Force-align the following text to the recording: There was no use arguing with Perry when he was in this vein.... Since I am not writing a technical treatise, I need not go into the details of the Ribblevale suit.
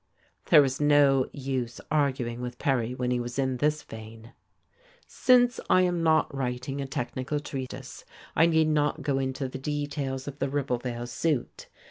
There 0.47 0.63
was 0.63 0.81
no 0.81 1.29
use 1.31 1.79
arguing 1.91 2.41
with 2.41 2.57
Perry 2.57 2.95
when 2.95 3.11
he 3.11 3.19
was 3.19 3.37
in 3.37 3.57
this 3.57 3.83
vein.... 3.83 4.33
Since 5.05 5.59
I 5.69 5.83
am 5.83 6.01
not 6.01 6.33
writing 6.33 6.81
a 6.81 6.87
technical 6.87 7.39
treatise, 7.39 8.03
I 8.35 8.47
need 8.47 8.69
not 8.69 9.03
go 9.03 9.19
into 9.19 9.47
the 9.47 9.59
details 9.59 10.27
of 10.27 10.39
the 10.39 10.47
Ribblevale 10.49 11.07
suit. 11.07 11.67